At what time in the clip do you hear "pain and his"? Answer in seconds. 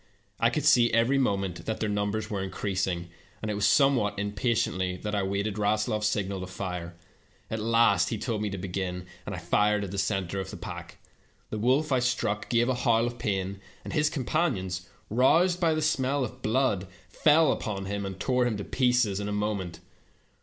13.19-14.09